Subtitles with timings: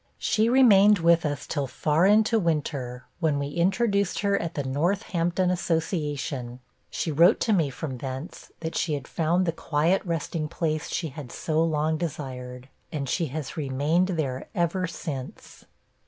[0.17, 5.51] 'She remained with us till far into winter, when we introduced her at the Northampton
[5.51, 6.57] Association.'....
[6.89, 11.09] 'She wrote to me from thence, that she had found the quiet resting place she
[11.09, 12.67] had so long desired.
[12.91, 15.65] And she has remained there ever since.'